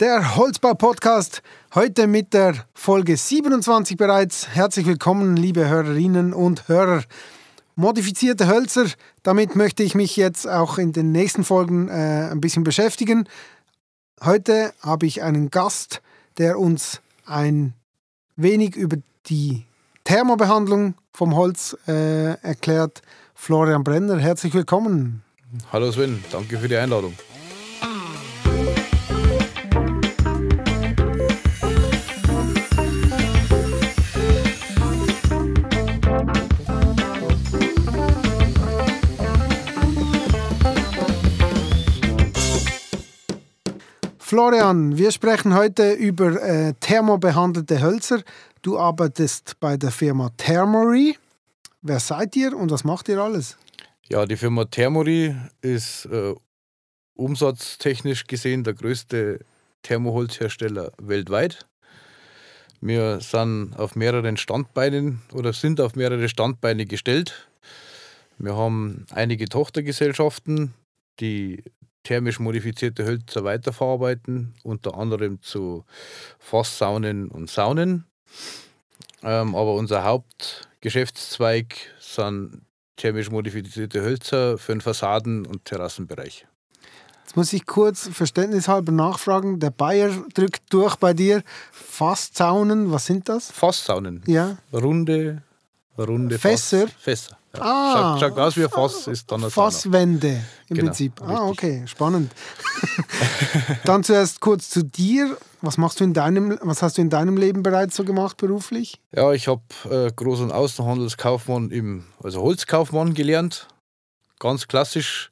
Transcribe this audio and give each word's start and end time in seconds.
Der 0.00 0.36
Holzbau-Podcast, 0.36 1.42
heute 1.74 2.06
mit 2.06 2.32
der 2.32 2.54
Folge 2.72 3.16
27 3.16 3.96
bereits. 3.96 4.46
Herzlich 4.46 4.86
willkommen, 4.86 5.36
liebe 5.36 5.68
Hörerinnen 5.68 6.32
und 6.32 6.68
Hörer. 6.68 7.02
Modifizierte 7.74 8.46
Hölzer, 8.46 8.86
damit 9.24 9.56
möchte 9.56 9.82
ich 9.82 9.96
mich 9.96 10.16
jetzt 10.16 10.48
auch 10.48 10.78
in 10.78 10.92
den 10.92 11.10
nächsten 11.10 11.42
Folgen 11.42 11.88
äh, 11.88 12.28
ein 12.30 12.40
bisschen 12.40 12.62
beschäftigen. 12.62 13.28
Heute 14.22 14.72
habe 14.82 15.06
ich 15.06 15.24
einen 15.24 15.50
Gast, 15.50 16.00
der 16.36 16.60
uns 16.60 17.00
ein 17.26 17.74
wenig 18.36 18.76
über 18.76 18.98
die 19.26 19.64
Thermobehandlung 20.04 20.94
vom 21.12 21.34
Holz 21.34 21.76
äh, 21.88 22.34
erklärt. 22.42 23.02
Florian 23.34 23.82
Brenner, 23.82 24.18
herzlich 24.20 24.54
willkommen. 24.54 25.24
Hallo 25.72 25.90
Sven, 25.90 26.22
danke 26.30 26.56
für 26.56 26.68
die 26.68 26.76
Einladung. 26.76 27.14
Florian, 44.28 44.98
wir 44.98 45.10
sprechen 45.10 45.54
heute 45.54 45.92
über 45.92 46.42
äh, 46.42 46.74
thermobehandelte 46.80 47.80
Hölzer. 47.80 48.22
Du 48.60 48.78
arbeitest 48.78 49.58
bei 49.58 49.78
der 49.78 49.90
Firma 49.90 50.28
Thermory. 50.36 51.16
Wer 51.80 51.98
seid 51.98 52.36
ihr 52.36 52.54
und 52.54 52.70
was 52.70 52.84
macht 52.84 53.08
ihr 53.08 53.18
alles? 53.22 53.56
Ja, 54.06 54.26
die 54.26 54.36
Firma 54.36 54.66
Thermory 54.66 55.34
ist 55.62 56.04
äh, 56.12 56.34
umsatztechnisch 57.14 58.26
gesehen 58.26 58.64
der 58.64 58.74
größte 58.74 59.38
Thermoholzhersteller 59.82 60.92
weltweit. 60.98 61.66
Wir 62.82 63.20
sind 63.20 63.78
auf 63.78 63.96
mehreren 63.96 64.36
Standbeinen 64.36 65.22
oder 65.32 65.54
sind 65.54 65.80
auf 65.80 65.96
mehrere 65.96 66.28
Standbeine 66.28 66.84
gestellt. 66.84 67.48
Wir 68.36 68.54
haben 68.54 69.06
einige 69.10 69.48
Tochtergesellschaften, 69.48 70.74
die 71.18 71.64
thermisch 72.08 72.40
modifizierte 72.40 73.04
Hölzer 73.04 73.44
weiterverarbeiten, 73.44 74.54
unter 74.62 74.96
anderem 74.96 75.42
zu 75.42 75.84
Fasssaunen 76.38 77.28
und 77.28 77.50
Saunen. 77.50 78.06
Ähm, 79.22 79.54
aber 79.54 79.74
unser 79.74 80.04
Hauptgeschäftszweig 80.04 81.76
sind 82.00 82.62
thermisch 82.96 83.30
modifizierte 83.30 84.00
Hölzer 84.00 84.56
für 84.56 84.72
den 84.72 84.80
Fassaden- 84.80 85.46
und 85.46 85.66
Terrassenbereich. 85.66 86.46
Jetzt 87.24 87.36
muss 87.36 87.52
ich 87.52 87.66
kurz 87.66 88.08
verständnishalber 88.08 88.90
nachfragen. 88.90 89.60
Der 89.60 89.70
Bayer 89.70 90.10
drückt 90.32 90.72
durch 90.72 90.96
bei 90.96 91.12
dir. 91.12 91.42
Fasssaunen, 91.72 92.90
was 92.90 93.04
sind 93.04 93.28
das? 93.28 93.50
Fasssaunen. 93.50 94.22
Ja. 94.26 94.56
Runde, 94.72 95.42
runde 95.98 96.38
Fässer? 96.38 96.88
Fass, 96.88 96.96
Fässer. 97.02 97.37
Ja. 97.56 97.62
Ah. 97.62 98.16
Schaut, 98.18 98.30
schaut 98.30 98.38
aus 98.38 98.56
wie 98.56 98.64
ein 98.64 98.70
Fass, 98.70 99.06
ist 99.06 99.30
dann 99.32 99.42
ein 99.42 99.50
Sauna. 99.50 99.70
Fasswände 99.70 100.40
im 100.68 100.76
Genau, 100.76 100.86
Prinzip. 100.88 101.20
Ah, 101.22 101.46
richtig. 101.48 101.50
okay, 101.50 101.82
spannend. 101.86 102.32
Dann 103.84 104.04
zuerst 104.04 104.40
kurz 104.40 104.68
zu 104.70 104.84
dir. 104.84 105.36
Was 105.60 105.76
machst 105.78 105.98
du 106.00 106.04
in 106.04 106.14
deinem, 106.14 106.58
was 106.62 106.82
hast 106.82 106.98
du 106.98 107.02
in 107.02 107.10
deinem 107.10 107.36
Leben 107.36 107.62
bereits 107.62 107.96
so 107.96 108.04
gemacht 108.04 108.36
beruflich? 108.36 109.00
Ja, 109.12 109.32
ich 109.32 109.48
habe 109.48 109.62
äh, 109.84 110.08
Groß- 110.12 110.42
und 110.42 110.52
Außenhandelskaufmann 110.52 111.70
im, 111.70 112.04
also 112.22 112.42
Holzkaufmann 112.42 113.14
gelernt. 113.14 113.66
Ganz 114.38 114.68
klassisch. 114.68 115.30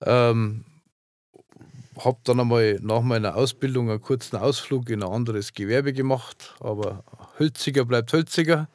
Ähm, 0.00 0.64
habe 2.02 2.18
dann 2.24 2.40
einmal 2.40 2.78
nach 2.82 3.02
meiner 3.02 3.36
Ausbildung 3.36 3.90
einen 3.90 4.00
kurzen 4.00 4.36
Ausflug 4.36 4.88
in 4.90 5.02
ein 5.02 5.08
anderes 5.08 5.52
Gewerbe 5.52 5.92
gemacht, 5.92 6.54
aber 6.58 7.04
hölziger 7.38 7.84
bleibt 7.84 8.12
hölziger 8.12 8.68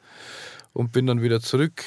und 0.72 0.92
bin 0.92 1.06
dann 1.06 1.20
wieder 1.20 1.40
zurück 1.40 1.82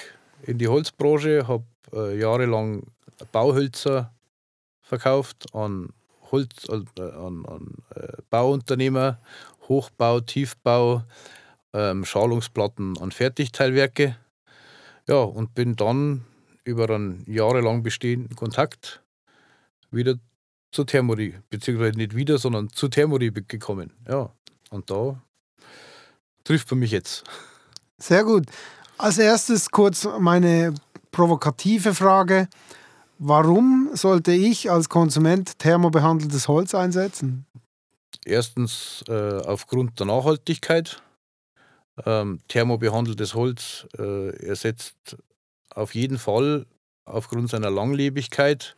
in 0.46 0.58
die 0.58 0.68
Holzbranche, 0.68 1.48
habe 1.48 1.66
äh, 1.94 2.20
jahrelang 2.20 2.84
Bauhölzer 3.32 4.14
verkauft 4.82 5.54
an 5.54 5.90
Holz, 6.32 6.68
äh, 6.70 7.02
an, 7.02 7.46
an 7.46 7.74
äh, 7.96 8.22
Bauunternehmer, 8.30 9.20
Hochbau, 9.68 10.22
Tiefbau, 10.22 11.04
ähm, 11.74 12.06
Schalungsplatten 12.06 12.98
an 12.98 13.12
Fertigteilwerke. 13.12 14.18
Ja, 15.08 15.24
und 15.24 15.54
bin 15.54 15.76
dann 15.76 16.26
über 16.64 16.90
einen 16.90 17.24
jahrelang 17.26 17.84
bestehenden 17.84 18.36
Kontakt 18.36 19.02
wieder 19.90 20.16
zu 20.72 20.84
Thermori, 20.84 21.36
beziehungsweise 21.50 21.98
nicht 21.98 22.16
wieder, 22.16 22.38
sondern 22.38 22.70
zu 22.70 22.88
Thermori 22.88 23.32
gekommen. 23.32 23.92
Ja, 24.08 24.32
und 24.70 24.90
da 24.90 25.22
trifft 26.44 26.72
man 26.72 26.80
mich 26.80 26.92
jetzt. 26.92 27.24
Sehr 27.98 28.24
gut. 28.24 28.46
Als 29.02 29.18
erstes 29.18 29.72
kurz 29.72 30.08
meine 30.20 30.76
provokative 31.12 31.96
Frage. 31.96 32.48
Warum 33.18 33.90
sollte 33.96 34.32
ich 34.32 34.70
als 34.70 34.90
Konsument 34.90 35.58
thermobehandeltes 35.58 36.48
Holz 36.48 36.76
einsetzen? 36.76 37.48
Erstens 38.24 39.04
äh, 39.08 39.40
aufgrund 39.40 40.00
der 40.00 40.06
Nachhaltigkeit. 40.06 41.02
Ähm, 42.06 42.42
thermobehandeltes 42.48 43.34
Holz 43.34 43.88
äh, 43.98 44.36
ersetzt 44.46 45.18
auf 45.74 45.96
jeden 45.96 46.20
Fall 46.20 46.68
aufgrund 47.06 47.50
seiner 47.50 47.72
Langlebigkeit 47.72 48.76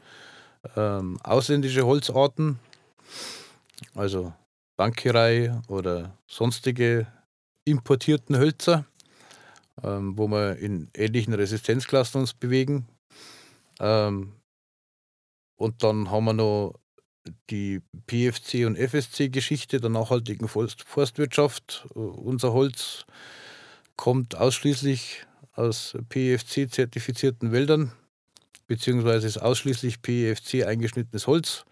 ähm, 0.78 1.20
ausländische 1.22 1.86
Holzarten, 1.86 2.60
also 3.94 4.32
Bankierei 4.78 5.60
oder 5.68 6.18
sonstige 6.28 7.08
importierten 7.66 8.38
Hölzer, 8.38 8.86
ähm, 9.84 10.18
wo 10.18 10.28
wir 10.28 10.58
in 10.58 10.90
ähnlichen 10.96 11.34
Resistenzklassen 11.34 12.22
uns 12.22 12.34
bewegen. 12.34 12.88
Ähm, 13.80 14.34
und 15.56 15.84
dann 15.84 16.10
haben 16.10 16.26
wir 16.26 16.34
noch 16.34 16.74
die 17.50 17.82
PFC 18.08 18.66
und 18.66 18.78
FSC-Geschichte 18.78 19.80
der 19.80 19.90
nachhaltigen 19.90 20.48
Forst 20.48 20.84
Forstwirtschaft. 20.84 21.88
Äh, 21.96 22.00
Unser 22.00 22.54
Holz 22.54 23.06
kommt 23.96 24.36
ausschließlich 24.36 25.26
aus 25.54 25.96
PFC-zertifizierten 26.10 27.52
Wäldern, 27.52 27.92
beziehungsweise 28.68 29.28
ist 29.28 29.38
ausschließlich 29.38 30.02
PFC 30.02 30.66
eingeschnittenes 30.66 31.28
Holz. 31.28 31.66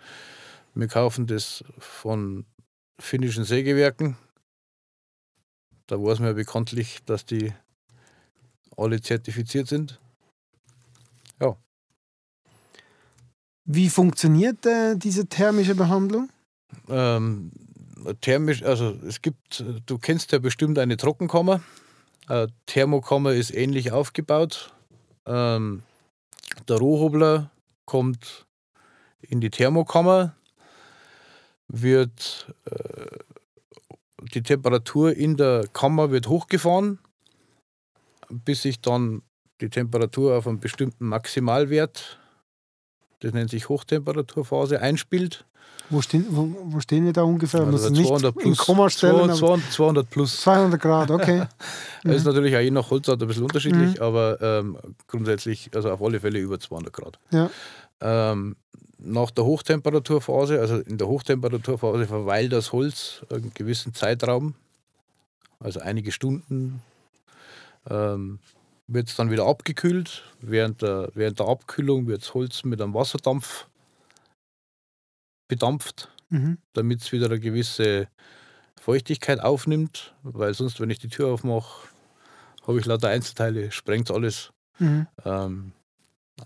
Wir 0.74 0.88
kaufen 0.88 1.28
das 1.28 1.64
von 1.80 2.46
finnischen 3.00 3.44
Sägewerken. 3.44 4.18
Da 5.88 5.98
weiß 5.98 6.20
man 6.20 6.30
ja 6.30 6.34
bekanntlich, 6.34 7.00
dass 7.06 7.26
die 7.26 7.52
alle 8.82 9.02
zertifiziert 9.02 9.68
sind. 9.68 10.00
Wie 13.74 13.90
funktioniert 13.90 14.66
äh, 14.66 14.98
diese 14.98 15.28
thermische 15.28 15.76
Behandlung? 15.76 16.30
Ähm, 16.90 17.52
thermisch, 18.20 18.64
also 18.64 18.98
es 19.08 19.22
gibt, 19.22 19.64
du 19.86 19.98
kennst 19.98 20.34
ja 20.34 20.40
bestimmt 20.40 20.78
eine 20.78 20.98
Trockenkammer. 20.98 21.62
Eine 22.28 22.48
Thermokammer 22.66 23.32
ist 23.32 23.54
ähnlich 23.54 23.94
aufgebaut. 23.94 24.74
Ähm, 25.26 25.84
der 26.68 26.78
Rohhobler 26.78 27.52
kommt 27.86 28.46
in 29.22 29.40
die 29.40 29.50
Thermokammer, 29.50 30.36
wird 31.70 32.54
äh, 32.66 33.20
die 34.34 34.44
Temperatur 34.44 35.16
in 35.16 35.38
der 35.38 35.68
Kammer 35.72 36.12
wird 36.12 36.28
hochgefahren, 36.28 37.00
bis 38.32 38.62
sich 38.64 38.82
dann 38.82 39.22
die 39.62 39.70
Temperatur 39.70 40.38
auf 40.38 40.48
einen 40.48 40.60
bestimmten 40.60 41.06
Maximalwert, 41.08 42.20
das 43.20 43.34
nennt 43.34 43.52
sich 43.52 43.70
Hochtemperaturphase, 43.70 44.82
einspielt. 44.82 45.46
Wo 45.90 46.02
stehen, 46.02 46.26
wo, 46.30 46.48
wo 46.64 46.80
stehen 46.80 47.06
wir 47.06 47.14
da 47.14 47.24
ungefähr? 47.24 47.62
Also 47.62 47.72
Muss 47.72 47.82
es 47.84 47.92
nicht 47.92 48.08
200 48.08 48.36
in 48.38 48.42
plus, 48.42 48.58
Komma 48.60 48.90
stellen, 48.90 49.30
aber 49.30 49.36
200, 49.36 49.72
200 49.72 50.10
plus. 50.10 50.42
200 50.42 50.82
Grad, 50.82 51.12
okay. 51.12 51.44
Das 52.04 52.16
ist 52.16 52.24
Mhm. 52.26 52.32
natürlich 52.32 52.56
auch 52.56 52.60
je 52.62 52.72
nach 52.72 52.90
Holzart 52.90 53.22
ein 53.22 53.28
bisschen 53.28 53.44
unterschiedlich, 53.44 54.02
aber 54.02 54.42
ähm, 54.42 54.78
grundsätzlich, 55.08 55.70
also 55.76 55.92
auf 55.92 56.02
alle 56.02 56.20
Fälle 56.20 56.40
über 56.40 56.60
200 56.60 56.92
Grad. 56.94 57.20
Ja. 57.32 57.50
Ähm, 58.00 58.56
nach 58.98 59.32
der 59.32 59.44
Hochtemperaturphase, 59.46 60.60
also 60.60 60.78
in 60.78 60.98
der 60.98 61.08
Hochtemperaturphase 61.08 62.08
verweilt 62.08 62.54
das 62.54 62.72
Holz 62.72 63.24
einen 63.30 63.52
gewissen 63.54 63.94
Zeitraum, 63.94 64.56
also 65.60 65.80
einige 65.82 66.12
Stunden, 66.12 66.82
ähm, 67.90 68.40
wird 68.88 69.10
es 69.10 69.16
dann 69.16 69.32
wieder 69.32 69.46
abgekühlt. 69.46 70.24
Während 70.42 70.82
der, 70.82 71.10
während 71.14 71.40
der 71.40 71.48
Abkühlung 71.48 72.08
wird 72.08 72.22
das 72.22 72.34
Holz 72.34 72.64
mit 72.64 72.82
einem 72.82 72.94
Wasserdampf 72.94 73.68
bedampft 75.48 76.10
Mhm. 76.32 76.60
damit 76.74 77.02
es 77.02 77.12
wieder 77.12 77.26
eine 77.26 77.40
gewisse 77.40 78.08
Feuchtigkeit 78.80 79.42
aufnimmt, 79.42 80.16
weil 80.24 80.54
sonst, 80.54 80.80
wenn 80.80 80.90
ich 80.90 80.98
die 80.98 81.10
Tür 81.10 81.28
aufmache, 81.28 81.90
habe 82.66 82.80
ich 82.80 82.86
lauter 82.86 83.10
Einzelteile, 83.10 83.72
sprengt 83.72 84.10
alles. 84.10 84.52
Mhm. 84.80 85.08
Ähm, 85.26 85.74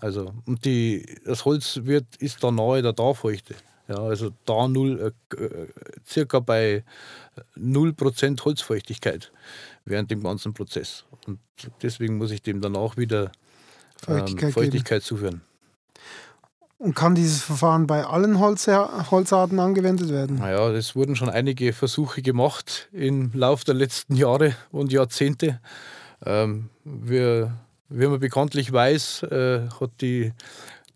also, 0.00 0.34
und 0.44 0.64
die, 0.64 1.06
das 1.24 1.44
Holz 1.44 1.80
wird, 1.84 2.16
ist 2.16 2.42
da 2.42 2.50
nahe 2.50 2.82
der 2.82 2.92
Darfeuchte. 2.92 3.54
Ja, 3.88 3.98
also 3.98 4.30
da 4.44 4.68
null, 4.68 5.12
äh, 5.32 5.42
äh 5.42 5.68
circa 6.06 6.40
bei 6.40 6.84
0% 7.56 8.44
Holzfeuchtigkeit 8.44 9.32
während 9.84 10.10
dem 10.10 10.22
ganzen 10.22 10.54
Prozess. 10.54 11.04
Und 11.26 11.38
deswegen 11.82 12.18
muss 12.18 12.30
ich 12.30 12.42
dem 12.42 12.60
dann 12.60 12.76
auch 12.76 12.96
wieder 12.96 13.30
Feuchtigkeit, 14.04 14.42
ähm, 14.42 14.52
Feuchtigkeit 14.52 15.02
zuführen. 15.02 15.42
Und 16.78 16.94
kann 16.94 17.14
dieses 17.14 17.42
Verfahren 17.42 17.86
bei 17.86 18.04
allen 18.04 18.38
Holz 18.38 18.66
Holzarten 18.66 19.58
angewendet 19.60 20.10
werden? 20.10 20.36
Naja, 20.36 20.68
es 20.70 20.94
wurden 20.94 21.16
schon 21.16 21.30
einige 21.30 21.72
Versuche 21.72 22.20
gemacht 22.20 22.88
im 22.92 23.30
Laufe 23.32 23.64
der 23.64 23.74
letzten 23.74 24.14
Jahre 24.14 24.54
und 24.72 24.92
Jahrzehnte. 24.92 25.60
Ähm, 26.24 26.68
wir, 26.84 27.56
wie 27.88 28.06
man 28.06 28.20
bekanntlich 28.20 28.70
weiß, 28.70 29.22
äh, 29.22 29.68
hat 29.80 29.90
die, 30.02 30.32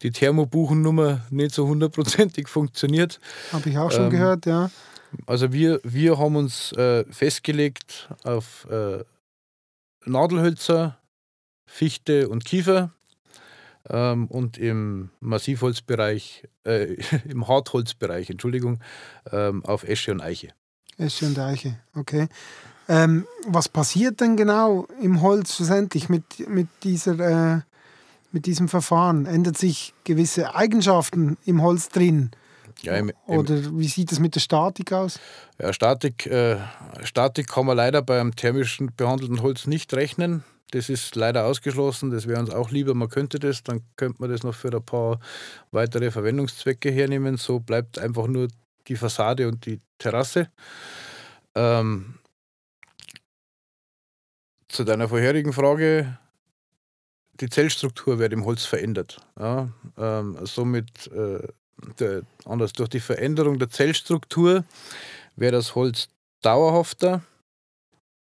die 0.02 0.10
Thermobuchennummer 0.10 1.22
nicht 1.30 1.54
so 1.54 1.66
hundertprozentig 1.66 2.48
funktioniert. 2.48 3.20
Habe 3.52 3.70
ich 3.70 3.78
auch 3.78 3.90
schon 3.90 4.04
ähm, 4.04 4.10
gehört, 4.10 4.46
ja. 4.46 4.70
Also 5.26 5.52
wir, 5.52 5.80
wir 5.82 6.18
haben 6.18 6.36
uns 6.36 6.72
äh, 6.72 7.04
festgelegt 7.10 8.08
auf 8.22 8.66
äh, 8.70 9.04
Nadelhölzer, 10.04 10.98
Fichte 11.66 12.28
und 12.28 12.44
Kiefer 12.44 12.92
ähm, 13.88 14.26
und 14.26 14.58
im 14.58 15.10
Massivholzbereich, 15.20 16.48
äh, 16.64 16.96
im 17.28 17.48
Hartholzbereich, 17.48 18.30
Entschuldigung, 18.30 18.80
ähm, 19.30 19.64
auf 19.64 19.84
Esche 19.84 20.12
und 20.12 20.20
Eiche. 20.20 20.48
Esche 20.96 21.26
und 21.26 21.38
Eiche, 21.38 21.76
okay. 21.94 22.28
Ähm, 22.88 23.26
was 23.46 23.68
passiert 23.68 24.20
denn 24.20 24.36
genau 24.36 24.86
im 25.00 25.22
Holz 25.22 25.54
schlussendlich 25.54 26.08
mit, 26.08 26.48
mit, 26.48 26.66
dieser, 26.82 27.18
äh, 27.20 27.60
mit 28.32 28.46
diesem 28.46 28.68
Verfahren? 28.68 29.26
Ändert 29.26 29.58
sich 29.58 29.94
gewisse 30.04 30.54
Eigenschaften 30.54 31.36
im 31.44 31.62
Holz 31.62 31.88
drin? 31.88 32.30
Ja, 32.82 32.94
im, 32.94 33.10
im, 33.10 33.38
Oder 33.38 33.78
wie 33.78 33.88
sieht 33.88 34.10
es 34.12 34.20
mit 34.20 34.34
der 34.34 34.40
Statik 34.40 34.92
aus? 34.92 35.18
Ja, 35.60 35.72
Statik, 35.72 36.26
äh, 36.26 36.56
Statik 37.02 37.48
kann 37.48 37.66
man 37.66 37.76
leider 37.76 38.02
beim 38.02 38.34
thermischen 38.34 38.94
behandelten 38.96 39.42
Holz 39.42 39.66
nicht 39.66 39.92
rechnen. 39.92 40.44
Das 40.70 40.88
ist 40.88 41.16
leider 41.16 41.46
ausgeschlossen. 41.46 42.10
Das 42.10 42.26
wäre 42.26 42.40
uns 42.40 42.50
auch 42.50 42.70
lieber, 42.70 42.94
man 42.94 43.08
könnte 43.08 43.38
das. 43.38 43.62
Dann 43.62 43.82
könnte 43.96 44.20
man 44.20 44.30
das 44.30 44.44
noch 44.44 44.54
für 44.54 44.72
ein 44.72 44.84
paar 44.84 45.18
weitere 45.72 46.10
Verwendungszwecke 46.10 46.90
hernehmen. 46.90 47.36
So 47.36 47.60
bleibt 47.60 47.98
einfach 47.98 48.26
nur 48.28 48.48
die 48.86 48.96
Fassade 48.96 49.48
und 49.48 49.66
die 49.66 49.80
Terrasse. 49.98 50.48
Ähm, 51.54 52.14
zu 54.68 54.84
deiner 54.84 55.08
vorherigen 55.08 55.52
Frage. 55.52 56.18
Die 57.40 57.48
Zellstruktur 57.48 58.18
wird 58.18 58.32
im 58.32 58.44
Holz 58.44 58.64
verändert. 58.64 59.20
Ja, 59.38 59.68
ähm, 59.96 60.38
somit, 60.44 61.06
äh, 61.08 61.46
der, 61.98 62.22
anders 62.44 62.72
durch 62.72 62.90
die 62.90 63.00
Veränderung 63.00 63.58
der 63.58 63.70
Zellstruktur 63.70 64.64
wäre 65.36 65.52
das 65.52 65.74
Holz 65.74 66.08
dauerhafter, 66.42 67.22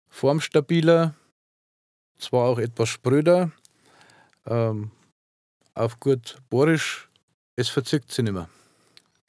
formstabiler, 0.10 1.14
zwar 2.18 2.48
auch 2.48 2.60
etwas 2.60 2.90
spröder, 2.90 3.52
ähm, 4.46 4.92
auf 5.74 6.00
gut 6.00 6.38
Borisch, 6.50 7.10
es 7.56 7.70
verzückt 7.70 8.12
sie 8.12 8.24
nicht 8.24 8.34
mehr. 8.34 8.50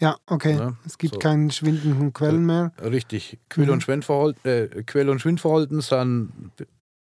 Ja, 0.01 0.17
okay. 0.27 0.57
Ja, 0.57 0.77
es 0.85 0.99
gibt 0.99 1.15
so. 1.15 1.19
keinen 1.21 1.51
schwindenden 1.51 2.13
Quellen 2.13 2.45
mehr. 2.47 2.73
Richtig. 2.81 3.39
Quell- 3.49 3.71
und, 3.71 3.77
mhm. 3.77 3.81
Schwindverhalten, 3.81 4.51
äh, 4.51 4.83
Quell- 4.83 5.09
und 5.09 5.21
Schwindverhalten 5.21 5.81
sind 5.81 6.53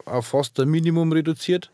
auf 0.05 0.27
fast 0.27 0.59
ein 0.59 0.69
Minimum 0.69 1.11
reduziert. 1.11 1.71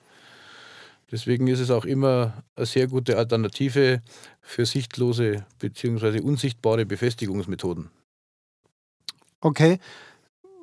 Deswegen 1.11 1.47
ist 1.47 1.59
es 1.59 1.71
auch 1.71 1.85
immer 1.85 2.43
eine 2.55 2.65
sehr 2.65 2.87
gute 2.87 3.17
Alternative 3.17 4.01
für 4.41 4.65
sichtlose 4.65 5.45
bzw. 5.59 6.21
unsichtbare 6.21 6.85
Befestigungsmethoden. 6.85 7.89
Okay 9.41 9.79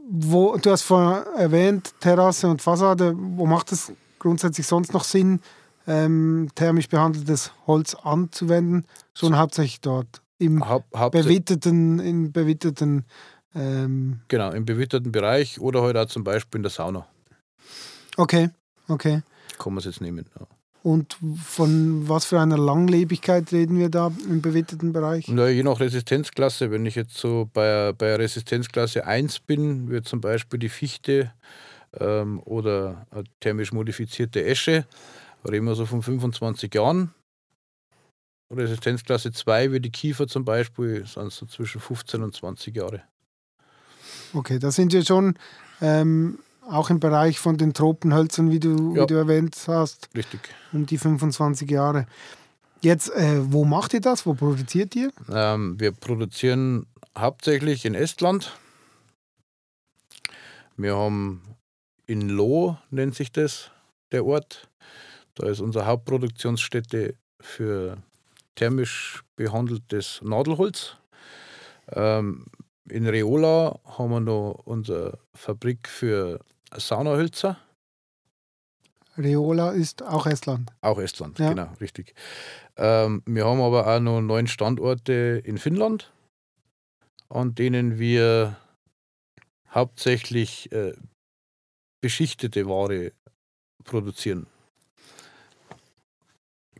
wo, 0.09 0.57
du 0.57 0.71
hast 0.71 0.83
vorhin 0.83 1.25
erwähnt, 1.37 1.95
Terrasse 2.01 2.49
und 2.49 2.63
Fassade, 2.63 3.15
wo 3.17 3.47
macht 3.47 3.73
es 3.73 3.93
grundsätzlich 4.19 4.67
sonst 4.67 4.93
noch 4.93 5.05
Sinn, 5.05 5.41
ähm, 5.87 6.49
thermisch 6.55 6.89
behandeltes 6.89 7.53
Holz 7.67 7.95
anzuwenden? 7.95 8.87
Schon 9.15 9.37
hauptsächlich 9.37 9.81
dort. 9.81 10.23
Im 10.39 10.69
Haupt, 10.69 10.91
bewitterten, 11.13 11.99
im 11.99 12.33
bewitterten 12.33 13.05
ähm 13.55 14.21
Genau, 14.29 14.51
im 14.53 14.67
bewitterten 14.67 15.11
Bereich 15.11 15.61
oder 15.61 15.81
heute 15.81 15.99
halt 15.99 16.09
auch 16.09 16.13
zum 16.13 16.25
Beispiel 16.25 16.59
in 16.59 16.63
der 16.63 16.71
Sauna. 16.71 17.07
Okay, 18.17 18.51
okay. 18.89 19.23
Kann 19.59 19.73
man 19.73 19.79
es 19.79 19.85
jetzt 19.87 20.01
nehmen. 20.01 20.27
Ja. 20.39 20.47
Und 20.83 21.19
von 21.43 22.09
was 22.09 22.27
für 22.27 22.41
einer 22.41 22.57
Langlebigkeit 22.57 23.51
reden 23.51 23.77
wir 23.77 23.89
da 23.89 24.13
im 24.29 24.41
bewitteten 24.41 24.93
Bereich? 24.93 25.27
Na, 25.27 25.49
je 25.49 25.65
nach 25.65 25.81
Resistenzklasse. 25.81 26.71
Wenn 26.71 26.87
ich 26.87 26.95
jetzt 26.95 27.17
so 27.17 27.51
bei, 27.53 27.93
bei 27.93 28.15
Resistenzklasse 28.15 29.05
1 29.05 29.41
bin, 29.41 29.89
wird 29.89 30.07
zum 30.07 30.21
Beispiel 30.21 30.61
die 30.61 30.69
Fichte 30.69 31.33
ähm, 31.99 32.41
oder 32.45 33.05
thermisch 33.41 33.73
modifizierte 33.73 34.45
Esche, 34.45 34.87
reden 35.49 35.67
wir 35.67 35.75
so 35.75 35.87
von 35.87 36.03
25 36.03 36.73
Jahren. 36.73 37.13
Resistenzklasse 38.53 39.33
2 39.33 39.73
wie 39.73 39.81
die 39.81 39.91
Kiefer 39.91 40.29
zum 40.29 40.45
Beispiel, 40.45 41.05
sind 41.05 41.33
so 41.33 41.47
zwischen 41.47 41.81
15 41.81 42.23
und 42.23 42.33
20 42.33 42.77
Jahre. 42.77 43.03
Okay, 44.33 44.61
da 44.61 44.71
sind 44.71 44.93
wir 44.93 45.05
schon 45.05 45.35
ähm, 45.81 46.39
auch 46.69 46.91
im 46.91 47.01
Bereich 47.01 47.39
von 47.39 47.57
den 47.57 47.75
Tropenhölzern, 47.75 48.51
wie 48.51 48.61
du, 48.61 48.95
ja. 48.95 49.03
wie 49.03 49.07
du 49.07 49.15
erwähnt 49.15 49.57
hast. 49.67 50.09
Richtig. 50.15 50.41
Um 50.73 50.87
die 50.87 50.99
25 50.99 51.71
Jahre. 51.71 52.07
Jetzt, 52.81 53.11
äh, 53.11 53.41
wo 53.53 53.65
macht 53.65 53.95
ihr 53.95 54.01
das? 54.01 54.27
Wo 54.27 54.35
produziert 54.35 54.95
ihr? 54.95 55.11
Ähm, 55.31 55.79
wir 55.81 55.93
produzieren 55.93 56.87
hauptsächlich 57.17 57.85
in 57.85 57.95
Estland. 57.95 58.53
Wir 60.77 60.95
haben 60.97 61.43
in 62.07 62.29
Loh, 62.29 62.77
nennt 62.91 63.15
sich 63.15 63.33
das, 63.33 63.71
der 64.13 64.25
Ort. 64.25 64.69
Da 65.35 65.49
ist 65.49 65.61
unsere 65.61 65.87
Hauptproduktionsstätte 65.87 67.15
für 67.41 67.97
thermisch 68.55 69.23
behandeltes 69.37 70.21
Nadelholz. 70.23 70.97
Ähm, 71.93 72.47
in 72.89 73.07
Reola 73.07 73.79
haben 73.85 74.11
wir 74.11 74.21
noch 74.21 74.63
unsere 74.65 75.19
Fabrik 75.35 75.89
für 75.89 76.41
Saunahölzer. 76.75 77.59
Reola 79.19 79.71
ist 79.71 80.03
auch 80.03 80.27
Estland. 80.27 80.71
Auch 80.83 80.99
Estland, 80.99 81.39
ja. 81.39 81.51
genau, 81.51 81.73
richtig. 81.81 82.15
Ähm, 82.77 83.23
wir 83.25 83.47
haben 83.47 83.61
aber 83.61 83.87
auch 83.87 84.01
noch 84.01 84.21
neun 84.21 84.47
Standorte 84.47 85.41
in 85.45 85.59
Finnland, 85.59 86.13
an 87.29 87.55
denen 87.55 87.99
wir 87.99 88.57
hauptsächlich 89.71 90.71
äh, 90.73 90.93
beschichtete 92.03 92.67
Ware 92.67 93.13
produzieren. 93.85 94.47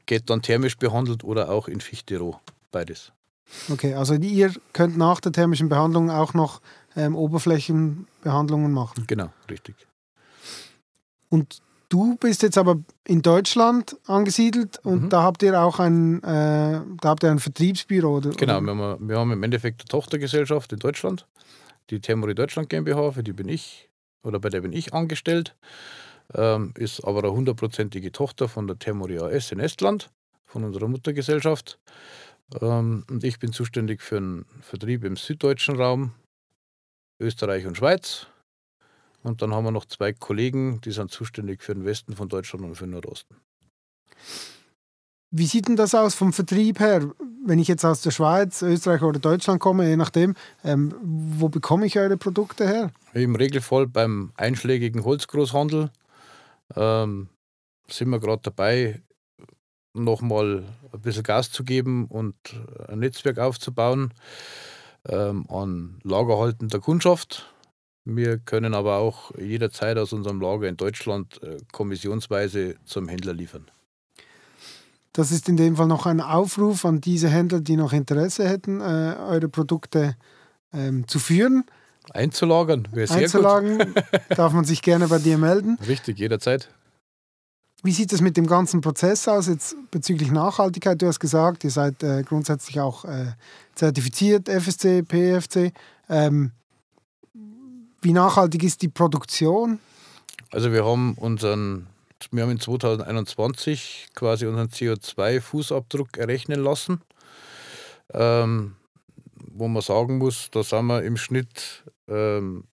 Geht 0.05 0.29
dann 0.31 0.43
thermisch 0.43 0.77
behandelt 0.77 1.25
oder 1.25 1.51
auch 1.51 1.69
in 1.69 1.81
Fichte 1.81 2.19
roh, 2.19 2.39
beides. 2.71 3.13
Okay, 3.71 3.95
also 3.95 4.15
ihr 4.15 4.53
könnt 4.73 4.97
nach 4.97 5.21
der 5.21 5.33
thermischen 5.33 5.69
Behandlung 5.69 6.11
auch 6.11 6.35
noch 6.35 6.61
ähm, 6.97 7.15
Oberflächenbehandlungen 7.15 8.73
machen. 8.73 9.05
Genau, 9.07 9.33
richtig. 9.51 9.77
Und 11.29 11.61
du 11.89 12.17
bist 12.17 12.43
jetzt 12.43 12.59
aber 12.59 12.79
in 13.05 13.23
Deutschland 13.23 13.97
angesiedelt 14.07 14.81
und 14.85 15.05
mhm. 15.05 15.09
da 15.11 15.23
habt 15.23 15.43
ihr 15.43 15.61
auch 15.61 15.79
ein, 15.79 16.23
äh, 16.23 16.81
da 17.01 17.09
habt 17.09 17.23
ihr 17.23 17.31
ein 17.31 17.39
Vertriebsbüro, 17.39 18.17
oder? 18.17 18.31
Genau, 18.31 18.61
wir 18.61 18.75
haben, 18.75 19.09
wir 19.09 19.19
haben 19.19 19.33
im 19.33 19.43
Endeffekt 19.43 19.83
eine 19.83 19.89
Tochtergesellschaft 19.89 20.73
in 20.73 20.79
Deutschland, 20.79 21.27
die 21.91 22.01
Thermori 22.01 22.35
Deutschland 22.35 22.69
GmbH, 22.69 23.13
für 23.13 23.23
die 23.23 23.33
bin 23.33 23.49
ich 23.49 23.91
oder 24.23 24.41
bei 24.41 24.49
der 24.49 24.61
bin 24.61 24.73
ich 24.73 24.93
angestellt. 24.93 25.55
Ähm, 26.35 26.73
ist 26.77 27.05
aber 27.05 27.21
eine 27.21 27.33
hundertprozentige 27.33 28.11
Tochter 28.11 28.49
von 28.49 28.67
der 28.67 28.79
Thermori 28.79 29.19
AS 29.19 29.53
in 29.53 29.61
Estland, 29.61 30.11
von 30.45 30.65
unserer 30.65 30.89
Muttergesellschaft. 30.89 31.79
Ähm, 32.61 33.05
und 33.09 33.23
ich 33.23 33.39
bin 33.39 33.53
zuständig 33.53 34.03
für 34.03 34.17
den 34.17 34.45
Vertrieb 34.61 35.05
im 35.05 35.17
süddeutschen 35.17 35.77
Raum, 35.77 36.13
Österreich 37.21 37.67
und 37.67 37.77
Schweiz. 37.77 38.27
Und 39.23 39.43
dann 39.43 39.53
haben 39.53 39.65
wir 39.65 39.73
noch 39.73 39.87
zwei 39.87 40.13
Kollegen, 40.13 40.81
die 40.83 40.93
sind 40.93 41.11
zuständig 41.11 41.63
für 41.63 41.75
den 41.75 41.85
Westen 41.85 42.15
von 42.15 42.29
Deutschland 42.29 42.65
und 42.65 42.77
für 42.77 42.85
den 42.85 42.93
Nordosten. 42.93 43.37
Wie 45.33 45.47
sieht 45.47 45.69
denn 45.69 45.77
das 45.77 45.95
aus 45.95 46.15
vom 46.15 46.33
Vertrieb 46.33 46.79
her? 46.79 47.11
Wenn 47.45 47.59
ich 47.59 47.69
jetzt 47.69 47.85
aus 47.85 48.01
der 48.03 48.13
Schweiz, 48.13 48.63
Österreich 48.63 49.03
oder 49.03 49.19
Deutschland 49.19 49.61
komme, 49.61 49.89
je 49.89 49.97
nachdem, 49.97 50.35
ähm, 50.65 50.95
wo 51.03 51.49
bekomme 51.49 51.87
ich 51.87 51.99
eure 51.99 52.17
Produkte 52.17 52.67
her? 52.67 52.93
Im 53.13 53.35
Regelfall 53.35 53.87
beim 53.87 54.33
einschlägigen 54.37 55.05
Holzgroßhandel 55.05 55.91
ähm, 56.77 57.29
sind 57.89 58.09
wir 58.11 58.21
gerade 58.21 58.43
dabei, 58.43 59.03
nochmal 59.95 60.65
ein 60.93 61.01
bisschen 61.01 61.23
Gas 61.23 61.51
zu 61.51 61.65
geben 61.65 62.07
und 62.07 62.37
ein 62.89 63.01
Netzwerk 63.01 63.39
aufzubauen 63.39 64.13
ähm, 65.09 65.47
an 65.49 65.99
lagerhaltender 66.03 66.81
Kundschaft. 66.81 67.53
Wir 68.05 68.39
können 68.39 68.75
aber 68.75 68.99
auch 68.99 69.33
jederzeit 69.37 69.99
aus 69.99 70.13
unserem 70.13 70.41
Lager 70.41 70.69
in 70.69 70.77
Deutschland 70.77 71.43
äh, 71.43 71.59
kommissionsweise 71.73 72.77
zum 72.85 73.09
Händler 73.09 73.33
liefern. 73.33 73.67
Das 75.13 75.33
ist 75.33 75.49
in 75.49 75.57
dem 75.57 75.77
Fall 75.77 75.87
noch 75.87 76.07
ein 76.07 76.21
Aufruf 76.21 76.85
an 76.85 77.01
diese 77.01 77.29
Händler, 77.29 77.61
die 77.61 77.77
noch 77.77 77.93
Interesse 77.93 78.49
hätten, 78.49 78.81
äh, 78.81 79.17
eure 79.19 79.49
Produkte 79.49 80.15
ähm, 80.73 81.09
zu 81.09 81.19
führen. 81.19 81.65
Einzulagern, 82.13 82.87
wäre 82.93 83.07
sehr 83.07 83.17
Einzulagen, 83.17 83.95
darf 84.37 84.53
man 84.53 84.65
sich 84.65 84.83
gerne 84.83 85.09
bei 85.09 85.19
dir 85.19 85.39
melden. 85.39 85.79
Richtig, 85.89 86.19
jederzeit. 86.19 86.69
Wie 87.87 87.93
sieht 87.93 88.13
es 88.13 88.21
mit 88.21 88.37
dem 88.37 88.49
ganzen 88.49 88.81
Prozess 88.81 89.29
aus 89.29 89.47
jetzt 89.47 89.77
bezüglich 89.93 90.33
Nachhaltigkeit? 90.33 91.01
Du 91.01 91.07
hast 91.07 91.21
gesagt, 91.21 91.63
ihr 91.63 91.71
seid 91.71 92.03
äh, 92.03 92.25
grundsätzlich 92.25 92.81
auch 92.81 93.05
äh, 93.05 93.27
zertifiziert, 93.77 94.49
FSC, 94.49 95.05
PFC. 95.05 95.73
Ähm, 96.09 96.51
wie 98.03 98.13
nachhaltig 98.13 98.65
ist 98.65 98.83
die 98.83 98.89
Produktion? 98.89 99.79
Also 100.51 100.73
wir 100.73 100.85
haben 100.85 101.15
unseren, 101.15 101.87
wir 102.33 102.43
haben 102.43 102.51
in 102.51 102.59
2021 102.59 104.09
quasi 104.17 104.47
unseren 104.47 104.67
CO2-Fußabdruck 104.67 106.19
errechnen 106.19 106.65
lassen. 106.65 107.03
Ähm, 108.13 108.75
wo 109.53 109.69
man 109.69 109.83
sagen 109.83 110.19
muss, 110.19 110.51
da 110.51 110.65
sind 110.65 110.87
wir 110.87 111.05
im 111.05 111.17
Schnitt 111.17 111.85
ähm, 112.09 112.65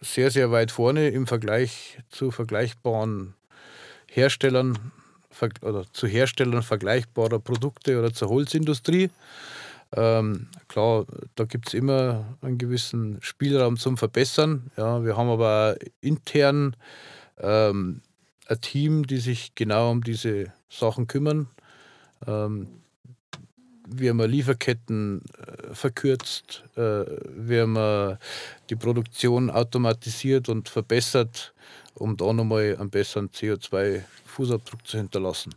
sehr, 0.00 0.32
sehr 0.32 0.50
weit 0.50 0.72
vorne 0.72 1.10
im 1.10 1.28
Vergleich 1.28 2.00
zu 2.08 2.32
vergleichbaren 2.32 3.36
Herstellern 4.10 4.78
oder 5.62 5.84
zu 5.92 6.06
Herstellern 6.06 6.62
vergleichbarer 6.62 7.38
Produkte 7.38 7.98
oder 7.98 8.12
zur 8.12 8.28
Holzindustrie. 8.28 9.10
Ähm, 9.96 10.48
klar, 10.68 11.06
da 11.34 11.44
gibt 11.44 11.68
es 11.68 11.74
immer 11.74 12.36
einen 12.42 12.58
gewissen 12.58 13.18
Spielraum 13.22 13.76
zum 13.76 13.96
Verbessern. 13.96 14.70
Ja, 14.76 15.04
wir 15.04 15.16
haben 15.16 15.28
aber 15.28 15.76
intern 16.00 16.76
ähm, 17.38 18.00
ein 18.46 18.60
Team, 18.60 19.06
die 19.06 19.18
sich 19.18 19.54
genau 19.54 19.90
um 19.90 20.04
diese 20.04 20.52
Sachen 20.68 21.06
kümmern. 21.06 21.48
Ähm, 22.26 22.68
wir 23.92 24.10
haben 24.10 24.20
Lieferketten 24.20 25.22
äh, 25.38 25.74
verkürzt, 25.74 26.62
äh, 26.76 27.04
wir 27.34 27.62
haben 27.62 28.18
die 28.68 28.76
Produktion 28.76 29.50
automatisiert 29.50 30.48
und 30.48 30.68
verbessert, 30.68 31.52
um 31.94 32.16
da 32.16 32.32
nochmal 32.32 32.76
einen 32.78 32.90
besseren 32.90 33.30
CO2-Fußabdruck 33.30 34.84
zu 34.84 34.98
hinterlassen. 34.98 35.54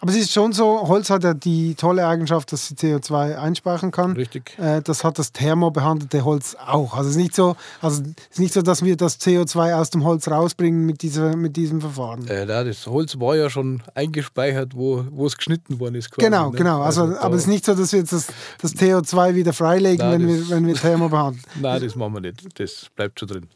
Aber 0.00 0.12
es 0.12 0.16
ist 0.16 0.32
schon 0.32 0.52
so, 0.52 0.88
Holz 0.88 1.10
hat 1.10 1.24
ja 1.24 1.34
die 1.34 1.74
tolle 1.74 2.06
Eigenschaft, 2.06 2.52
dass 2.52 2.68
sie 2.68 2.74
CO2 2.74 3.36
einspeichern 3.36 3.90
kann. 3.90 4.12
Richtig. 4.12 4.58
Äh, 4.58 4.80
das 4.80 5.04
hat 5.04 5.18
das 5.18 5.32
thermobehandelte 5.32 6.24
Holz 6.24 6.56
auch. 6.66 6.94
Also 6.94 7.10
es 7.10 7.16
ist 7.16 7.22
nicht 7.22 7.34
so, 7.34 7.54
also 7.82 8.02
es 8.02 8.08
ist 8.30 8.38
nicht 8.38 8.54
so, 8.54 8.62
dass 8.62 8.82
wir 8.82 8.96
das 8.96 9.20
CO2 9.20 9.74
aus 9.74 9.90
dem 9.90 10.04
Holz 10.04 10.28
rausbringen 10.28 10.86
mit, 10.86 11.02
dieser, 11.02 11.36
mit 11.36 11.54
diesem 11.56 11.82
Verfahren. 11.82 12.26
Äh, 12.28 12.46
das 12.46 12.86
Holz 12.86 13.20
war 13.20 13.36
ja 13.36 13.50
schon 13.50 13.82
eingespeichert, 13.94 14.74
wo, 14.74 15.04
wo 15.10 15.26
es 15.26 15.36
geschnitten 15.36 15.78
worden 15.78 15.96
ist. 15.96 16.10
Quasi, 16.10 16.24
genau, 16.24 16.50
ne? 16.50 16.56
genau. 16.56 16.80
Also, 16.80 17.02
also 17.02 17.18
aber 17.18 17.34
es 17.34 17.42
ist 17.42 17.48
nicht 17.48 17.66
so, 17.66 17.74
dass 17.74 17.92
wir 17.92 18.00
jetzt 18.00 18.12
das, 18.12 18.28
das 18.62 18.74
CO2 18.74 19.34
wieder 19.34 19.52
freilegen, 19.52 19.98
Nein, 19.98 20.22
wenn, 20.22 20.28
wir, 20.28 20.48
wenn 20.48 20.66
wir 20.66 20.74
Thermo 20.76 21.10
behandeln. 21.10 21.44
Nein, 21.60 21.82
das 21.82 21.94
machen 21.94 22.14
wir 22.14 22.20
nicht. 22.20 22.58
Das 22.58 22.86
bleibt 22.96 23.20
schon 23.20 23.28
drin. 23.28 23.46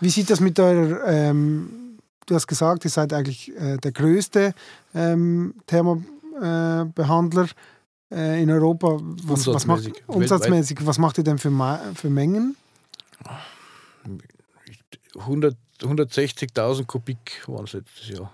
Wie 0.00 0.10
sieht 0.10 0.30
das 0.30 0.38
mit 0.38 0.60
eurer 0.60 1.04
ähm, 1.08 1.87
du 2.28 2.34
hast 2.34 2.46
gesagt, 2.46 2.84
ihr 2.84 2.90
seid 2.90 3.12
eigentlich 3.12 3.54
äh, 3.56 3.76
der 3.78 3.92
größte 3.92 4.54
ähm, 4.94 5.54
Thermobehandler 5.66 7.48
äh, 8.10 8.42
in 8.42 8.50
Europa. 8.50 8.98
Was, 9.00 9.46
was 9.46 9.66
macht, 9.66 9.90
umsatzmäßig, 10.06 10.78
was 10.86 10.98
macht 10.98 11.18
ihr 11.18 11.24
denn 11.24 11.38
für, 11.38 11.50
für 11.94 12.10
Mengen? 12.10 12.56
160.000 15.14 16.86
Kubik 16.86 17.42
waren 17.46 17.64
es 17.64 17.72
letztes 17.72 18.08
Jahr. 18.08 18.32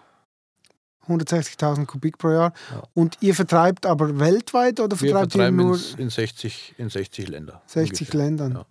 160.000 1.08 1.86
Kubik 1.86 2.18
pro 2.18 2.30
Jahr. 2.30 2.52
Ja. 2.70 2.82
Und 2.94 3.18
ihr 3.20 3.34
vertreibt 3.34 3.84
aber 3.84 4.18
weltweit 4.18 4.80
oder 4.80 4.96
vertreibt 4.96 5.34
ihr 5.34 5.50
nur 5.50 5.78
in 5.98 6.08
60, 6.08 6.76
in 6.78 6.88
60 6.88 7.28
Länder? 7.28 7.62
60 7.66 8.08
ungefähr. 8.08 8.20
Ländern. 8.20 8.52
Ja. 8.52 8.66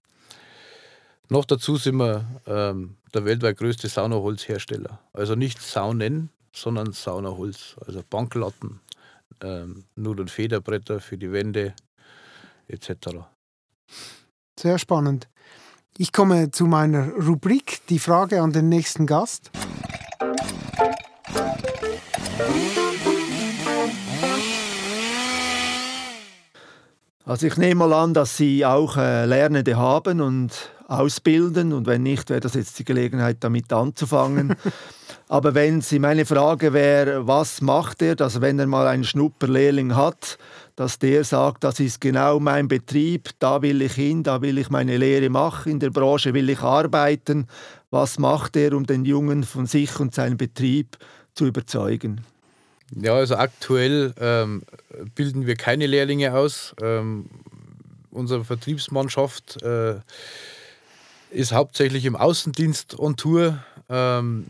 Noch 1.29 1.45
dazu 1.45 1.77
sind 1.77 1.97
wir 1.97 2.25
ähm, 2.45 2.97
der 3.13 3.25
weltweit 3.25 3.57
größte 3.57 3.87
Saunaholzhersteller. 3.87 4.99
Also 5.13 5.35
nicht 5.35 5.61
Saunen, 5.61 6.29
sondern 6.53 6.91
Saunaholz. 6.93 7.75
Also 7.85 8.03
Banklatten, 8.07 8.81
ähm, 9.41 9.85
Nut- 9.95 10.19
und 10.19 10.29
Federbretter 10.29 10.99
für 10.99 11.17
die 11.17 11.31
Wände 11.31 11.73
etc. 12.67 13.25
Sehr 14.59 14.77
spannend. 14.77 15.27
Ich 15.97 16.11
komme 16.11 16.51
zu 16.51 16.65
meiner 16.65 17.09
Rubrik, 17.13 17.81
die 17.89 17.99
Frage 17.99 18.41
an 18.41 18.51
den 18.51 18.67
nächsten 18.67 19.05
Gast. 19.05 19.51
Also 27.25 27.47
ich 27.47 27.55
nehme 27.57 27.87
mal 27.87 27.93
an, 27.93 28.13
dass 28.13 28.35
Sie 28.35 28.65
auch 28.65 28.97
äh, 28.97 29.25
Lernende 29.25 29.77
haben 29.77 30.19
und 30.19 30.51
ausbilden 30.99 31.73
und 31.73 31.87
wenn 31.87 32.03
nicht, 32.03 32.29
wäre 32.29 32.39
das 32.39 32.53
jetzt 32.53 32.77
die 32.79 32.85
Gelegenheit, 32.85 33.37
damit 33.41 33.71
anzufangen. 33.71 34.55
Aber 35.27 35.55
wenn 35.55 35.81
Sie 35.81 35.99
meine 35.99 36.25
Frage 36.25 36.73
wäre, 36.73 37.27
was 37.27 37.61
macht 37.61 38.01
er, 38.01 38.15
dass 38.15 38.41
wenn 38.41 38.59
er 38.59 38.67
mal 38.67 38.87
einen 38.87 39.03
Schnupperlehrling 39.03 39.95
hat, 39.95 40.37
dass 40.75 40.99
der 40.99 41.23
sagt, 41.23 41.63
das 41.63 41.79
ist 41.79 42.01
genau 42.01 42.39
mein 42.39 42.67
Betrieb, 42.67 43.29
da 43.39 43.61
will 43.61 43.81
ich 43.81 43.93
hin, 43.93 44.23
da 44.23 44.41
will 44.41 44.57
ich 44.57 44.69
meine 44.69 44.97
Lehre 44.97 45.29
machen, 45.29 45.73
in 45.73 45.79
der 45.79 45.89
Branche 45.89 46.33
will 46.33 46.49
ich 46.49 46.59
arbeiten. 46.59 47.47
Was 47.89 48.19
macht 48.19 48.55
er, 48.55 48.73
um 48.73 48.85
den 48.85 49.05
Jungen 49.05 49.43
von 49.43 49.65
sich 49.65 49.99
und 49.99 50.13
seinem 50.13 50.37
Betrieb 50.37 50.97
zu 51.33 51.45
überzeugen? 51.45 52.21
Ja, 52.95 53.15
also 53.15 53.35
aktuell 53.35 54.13
ähm, 54.19 54.63
bilden 55.15 55.47
wir 55.47 55.55
keine 55.55 55.87
Lehrlinge 55.87 56.33
aus. 56.33 56.75
Ähm, 56.81 57.29
unsere 58.11 58.43
Vertriebsmannschaft 58.43 59.61
äh, 59.63 59.95
ist 61.33 61.51
hauptsächlich 61.51 62.05
im 62.05 62.15
Außendienst 62.15 62.97
on 62.99 63.17
Tour. 63.17 63.63
Ähm, 63.89 64.47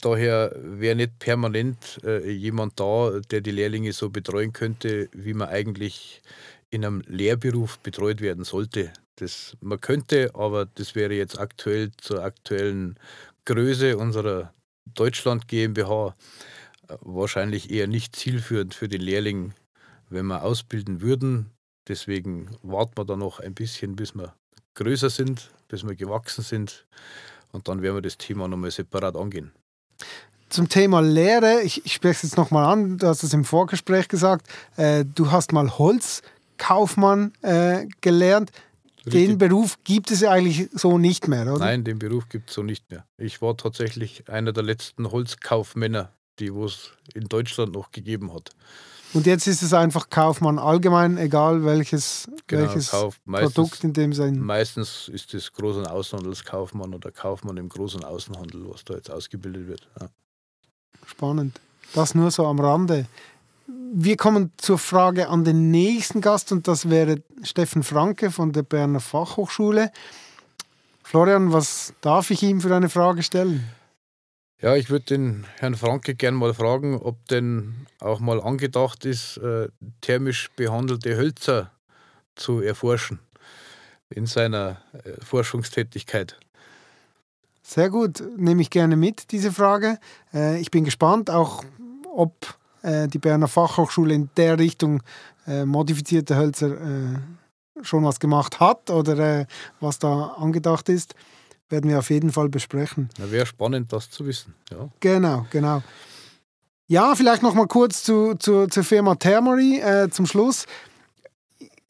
daher 0.00 0.54
wäre 0.56 0.96
nicht 0.96 1.18
permanent 1.18 2.00
äh, 2.04 2.30
jemand 2.30 2.78
da, 2.80 3.20
der 3.30 3.40
die 3.40 3.50
Lehrlinge 3.50 3.92
so 3.92 4.10
betreuen 4.10 4.52
könnte, 4.52 5.08
wie 5.12 5.34
man 5.34 5.48
eigentlich 5.48 6.22
in 6.70 6.84
einem 6.84 7.02
Lehrberuf 7.06 7.78
betreut 7.78 8.20
werden 8.20 8.44
sollte. 8.44 8.92
Das, 9.16 9.56
man 9.60 9.80
könnte, 9.80 10.30
aber 10.34 10.66
das 10.66 10.94
wäre 10.94 11.14
jetzt 11.14 11.38
aktuell 11.38 11.90
zur 11.96 12.22
aktuellen 12.22 12.98
Größe 13.44 13.96
unserer 13.96 14.52
Deutschland 14.94 15.48
GmbH 15.48 16.14
äh, 16.88 16.96
wahrscheinlich 17.00 17.70
eher 17.70 17.86
nicht 17.86 18.16
zielführend 18.16 18.74
für 18.74 18.88
den 18.88 19.00
Lehrling, 19.00 19.54
wenn 20.10 20.26
wir 20.26 20.42
ausbilden 20.42 21.00
würden. 21.00 21.50
Deswegen 21.88 22.50
warten 22.62 22.96
wir 22.96 23.04
da 23.04 23.16
noch 23.16 23.38
ein 23.40 23.54
bisschen, 23.54 23.94
bis 23.94 24.14
wir 24.14 24.34
größer 24.74 25.08
sind, 25.08 25.50
bis 25.68 25.86
wir 25.86 25.94
gewachsen 25.94 26.42
sind. 26.42 26.86
Und 27.52 27.68
dann 27.68 27.82
werden 27.82 27.96
wir 27.96 28.02
das 28.02 28.18
Thema 28.18 28.48
nochmal 28.48 28.70
separat 28.70 29.16
angehen. 29.16 29.52
Zum 30.48 30.68
Thema 30.68 31.00
Lehre, 31.00 31.62
ich, 31.62 31.84
ich 31.84 31.94
spreche 31.94 32.14
es 32.14 32.22
jetzt 32.22 32.36
nochmal 32.36 32.72
an, 32.72 32.98
du 32.98 33.06
hast 33.06 33.22
es 33.22 33.32
im 33.32 33.44
Vorgespräch 33.44 34.08
gesagt, 34.08 34.46
äh, 34.76 35.04
du 35.04 35.30
hast 35.32 35.52
mal 35.52 35.76
Holzkaufmann 35.78 37.32
äh, 37.42 37.86
gelernt. 38.00 38.52
Richtig. 39.06 39.28
Den 39.28 39.38
Beruf 39.38 39.78
gibt 39.84 40.10
es 40.10 40.20
ja 40.20 40.30
eigentlich 40.30 40.68
so 40.72 40.98
nicht 40.98 41.28
mehr, 41.28 41.42
oder? 41.42 41.58
Nein, 41.58 41.84
den 41.84 41.98
Beruf 41.98 42.28
gibt 42.28 42.50
es 42.50 42.56
so 42.56 42.62
nicht 42.62 42.90
mehr. 42.90 43.06
Ich 43.18 43.40
war 43.40 43.56
tatsächlich 43.56 44.28
einer 44.28 44.52
der 44.52 44.64
letzten 44.64 45.10
Holzkaufmänner, 45.10 46.12
die 46.38 46.48
es 46.48 46.90
in 47.14 47.24
Deutschland 47.28 47.72
noch 47.72 47.90
gegeben 47.90 48.32
hat. 48.32 48.50
Und 49.16 49.24
jetzt 49.24 49.46
ist 49.46 49.62
es 49.62 49.72
einfach 49.72 50.10
Kaufmann 50.10 50.58
allgemein, 50.58 51.16
egal 51.16 51.64
welches, 51.64 52.28
genau, 52.46 52.64
welches 52.64 52.92
meistens, 53.24 53.54
Produkt 53.54 53.82
in 53.82 53.94
dem 53.94 54.12
Sinn. 54.12 54.38
Meistens 54.40 55.08
ist 55.08 55.32
es 55.32 55.54
Groß- 55.54 55.78
und 55.78 55.86
Außenhandelskaufmann 55.86 56.92
oder 56.92 57.10
Kaufmann 57.10 57.56
im 57.56 57.70
Groß- 57.70 57.94
und 57.94 58.04
Außenhandel, 58.04 58.68
was 58.68 58.84
da 58.84 58.92
jetzt 58.92 59.10
ausgebildet 59.10 59.68
wird. 59.68 59.88
Ja. 59.98 60.08
Spannend. 61.06 61.58
Das 61.94 62.14
nur 62.14 62.30
so 62.30 62.44
am 62.44 62.60
Rande. 62.60 63.06
Wir 63.94 64.18
kommen 64.18 64.52
zur 64.58 64.76
Frage 64.76 65.30
an 65.30 65.44
den 65.44 65.70
nächsten 65.70 66.20
Gast 66.20 66.52
und 66.52 66.68
das 66.68 66.90
wäre 66.90 67.22
Steffen 67.42 67.84
Franke 67.84 68.30
von 68.30 68.52
der 68.52 68.64
Berner 68.64 69.00
Fachhochschule. 69.00 69.92
Florian, 71.02 71.54
was 71.54 71.94
darf 72.02 72.30
ich 72.30 72.42
ihm 72.42 72.60
für 72.60 72.74
eine 72.76 72.90
Frage 72.90 73.22
stellen? 73.22 73.64
Ja, 74.62 74.74
ich 74.74 74.88
würde 74.88 75.04
den 75.04 75.44
Herrn 75.58 75.74
Franke 75.74 76.14
gerne 76.14 76.38
mal 76.38 76.54
fragen, 76.54 76.96
ob 76.96 77.28
denn 77.28 77.86
auch 78.00 78.20
mal 78.20 78.40
angedacht 78.40 79.04
ist, 79.04 79.36
äh, 79.36 79.68
thermisch 80.00 80.48
behandelte 80.56 81.14
Hölzer 81.14 81.70
zu 82.36 82.60
erforschen 82.60 83.18
in 84.08 84.24
seiner 84.24 84.78
äh, 84.94 85.22
Forschungstätigkeit. 85.22 86.38
Sehr 87.62 87.90
gut, 87.90 88.22
nehme 88.38 88.62
ich 88.62 88.70
gerne 88.70 88.96
mit, 88.96 89.30
diese 89.30 89.52
Frage. 89.52 89.98
Äh, 90.32 90.58
ich 90.58 90.70
bin 90.70 90.84
gespannt, 90.84 91.30
auch 91.30 91.62
ob 92.14 92.34
die 92.82 93.18
Berner 93.18 93.48
Fachhochschule 93.48 94.14
in 94.14 94.30
der 94.36 94.60
Richtung 94.60 95.02
modifizierte 95.44 96.36
Hölzer 96.36 97.20
schon 97.82 98.04
was 98.04 98.20
gemacht 98.20 98.60
hat 98.60 98.90
oder 98.90 99.48
was 99.80 99.98
da 99.98 100.36
angedacht 100.38 100.88
ist 100.88 101.16
werden 101.68 101.90
wir 101.90 101.98
auf 101.98 102.10
jeden 102.10 102.32
Fall 102.32 102.48
besprechen. 102.48 103.08
Wäre 103.18 103.46
spannend, 103.46 103.92
das 103.92 104.10
zu 104.10 104.26
wissen. 104.26 104.54
Ja. 104.70 104.88
Genau, 105.00 105.46
genau. 105.50 105.82
Ja, 106.88 107.14
vielleicht 107.16 107.42
noch 107.42 107.54
mal 107.54 107.66
kurz 107.66 108.04
zu, 108.04 108.34
zu, 108.34 108.68
zur 108.68 108.84
Firma 108.84 109.16
Thermory 109.16 109.80
äh, 109.80 110.08
zum 110.10 110.26
Schluss. 110.26 110.66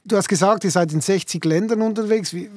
Du 0.04 0.16
hast 0.16 0.28
gesagt, 0.28 0.64
ihr 0.64 0.70
seid 0.70 0.92
in 0.92 1.00
60 1.00 1.44
Ländern 1.44 1.82
unterwegs. 1.82 2.32
Wie, 2.32 2.50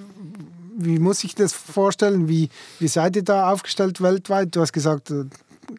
wie 0.78 1.00
muss 1.00 1.24
ich 1.26 1.36
das 1.36 1.52
vorstellen? 1.52 2.30
Wie, 2.30 2.50
wie 2.80 2.88
seid 2.88 3.18
ihr 3.18 3.24
da 3.24 3.52
aufgestellt 3.52 4.02
weltweit? 4.02 4.56
Du 4.56 4.62
hast 4.62 4.72
gesagt, 4.72 5.12
äh, 5.12 5.26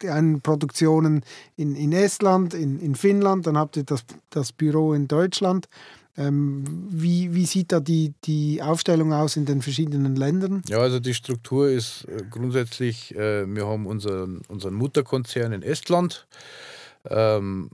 die 0.03 0.11
einen 0.11 0.41
Produktionen 0.41 1.25
in, 1.57 1.75
in 1.75 1.93
Estland, 1.93 2.55
in, 2.55 2.79
in 2.79 2.95
Finnland, 2.95 3.47
dann 3.47 3.57
habt 3.57 3.77
ihr 3.77 3.85
das, 3.85 4.05
das 4.29 4.53
Büro 4.53 4.93
in 4.93 5.09
Deutschland. 5.09 5.69
Ähm, 6.17 6.65
wie, 6.91 7.35
wie 7.35 7.47
sieht 7.47 7.73
da 7.73 7.81
die, 7.81 8.15
die 8.25 8.63
Aufstellung 8.63 9.13
aus 9.13 9.37
in 9.37 9.47
den 9.47 9.63
verschiedenen 9.63 10.17
Ländern? 10.17 10.63
Ja, 10.69 10.79
also 10.79 10.99
die 10.99 11.15
Struktur 11.15 11.69
ist 11.69 12.05
äh, 12.05 12.25
grundsätzlich, 12.29 13.15
äh, 13.15 13.47
wir 13.47 13.67
haben 13.67 13.87
unseren, 13.87 14.43
unseren 14.49 14.75
Mutterkonzern 14.75 15.53
in 15.53 15.63
Estland, 15.63 16.27
ähm, 17.09 17.71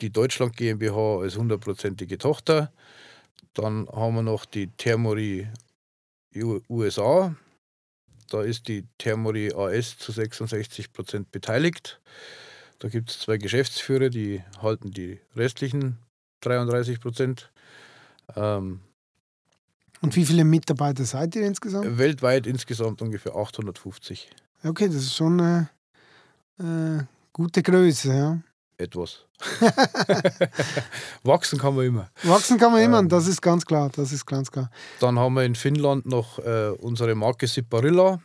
die 0.00 0.10
Deutschland 0.10 0.56
GmbH 0.56 1.20
als 1.20 1.36
hundertprozentige 1.36 2.18
Tochter. 2.18 2.72
Dann 3.54 3.86
haben 3.88 4.16
wir 4.16 4.22
noch 4.22 4.44
die 4.44 4.68
Thermori 4.76 5.46
USA. 6.68 7.36
Da 8.28 8.42
ist 8.42 8.66
die 8.68 8.84
Thermori 8.98 9.52
AS 9.52 9.98
zu 9.98 10.10
66 10.10 10.92
Prozent 10.92 11.30
beteiligt. 11.30 12.00
Da 12.78 12.88
gibt 12.88 13.10
es 13.10 13.20
zwei 13.20 13.36
Geschäftsführer, 13.36 14.08
die 14.08 14.42
halten 14.60 14.90
die 14.90 15.20
restlichen 15.36 15.98
33 16.42 17.00
Prozent. 17.00 17.50
Ähm, 18.36 18.80
Und 20.00 20.14
wie 20.16 20.24
viele 20.26 20.44
Mitarbeiter 20.44 21.04
seid 21.04 21.34
ihr 21.36 21.46
insgesamt? 21.46 21.98
weltweit 21.98 22.46
insgesamt 22.46 23.00
ungefähr 23.02 23.34
850 23.34 24.30
Okay, 24.64 24.86
das 24.86 24.96
ist 24.96 25.14
schon 25.14 25.40
eine 25.40 25.68
äh, 26.60 27.04
gute 27.32 27.62
Größe. 27.62 28.12
Ja. 28.14 28.38
etwas. 28.78 29.26
Wachsen 31.24 31.58
kann 31.58 31.74
man 31.74 31.84
immer. 31.86 32.10
Wachsen 32.22 32.58
kann 32.58 32.72
man 32.72 32.82
immer, 32.82 32.98
Ähm. 33.00 33.08
das 33.08 33.26
ist 33.26 33.40
ganz 33.42 33.64
klar. 33.66 33.90
Das 33.94 34.12
ist 34.12 34.26
ganz 34.26 34.50
klar. 34.50 34.70
Dann 35.00 35.18
haben 35.18 35.34
wir 35.34 35.44
in 35.44 35.54
Finnland 35.54 36.06
noch 36.06 36.38
äh, 36.38 36.68
unsere 36.78 37.14
Marke 37.14 37.46
Siparilla. 37.46 38.20